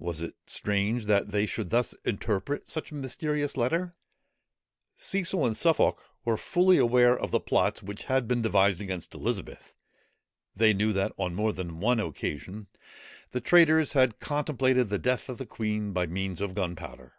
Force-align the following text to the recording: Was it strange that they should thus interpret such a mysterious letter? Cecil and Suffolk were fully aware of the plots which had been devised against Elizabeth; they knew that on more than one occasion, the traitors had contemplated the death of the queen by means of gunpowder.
Was 0.00 0.20
it 0.20 0.34
strange 0.48 1.04
that 1.06 1.30
they 1.30 1.46
should 1.46 1.70
thus 1.70 1.94
interpret 2.04 2.68
such 2.68 2.90
a 2.90 2.96
mysterious 2.96 3.56
letter? 3.56 3.94
Cecil 4.96 5.46
and 5.46 5.56
Suffolk 5.56 6.02
were 6.24 6.36
fully 6.36 6.76
aware 6.76 7.16
of 7.16 7.30
the 7.30 7.38
plots 7.38 7.80
which 7.80 8.02
had 8.10 8.26
been 8.26 8.42
devised 8.42 8.80
against 8.80 9.14
Elizabeth; 9.14 9.76
they 10.56 10.74
knew 10.74 10.92
that 10.94 11.12
on 11.18 11.36
more 11.36 11.52
than 11.52 11.78
one 11.78 12.00
occasion, 12.00 12.66
the 13.30 13.40
traitors 13.40 13.92
had 13.92 14.18
contemplated 14.18 14.88
the 14.88 14.98
death 14.98 15.28
of 15.28 15.38
the 15.38 15.46
queen 15.46 15.92
by 15.92 16.06
means 16.08 16.40
of 16.40 16.56
gunpowder. 16.56 17.12